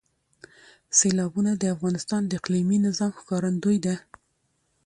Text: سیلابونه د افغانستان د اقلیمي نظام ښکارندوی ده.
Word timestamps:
سیلابونه 0.97 1.51
د 1.57 1.63
افغانستان 1.75 2.21
د 2.25 2.31
اقلیمي 2.39 2.77
نظام 2.87 3.11
ښکارندوی 3.19 3.77
ده. 3.85 3.95